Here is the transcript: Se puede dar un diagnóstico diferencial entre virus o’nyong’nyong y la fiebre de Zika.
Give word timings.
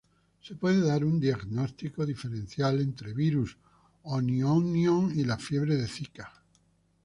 Se 0.41 0.55
puede 0.55 0.81
dar 0.81 1.05
un 1.05 1.19
diagnóstico 1.19 2.07
diferencial 2.07 2.81
entre 2.81 3.13
virus 3.13 3.55
o’nyong’nyong 4.11 5.11
y 5.19 5.23
la 5.29 5.37
fiebre 5.37 5.75
de 5.75 5.85
Zika. 5.87 6.27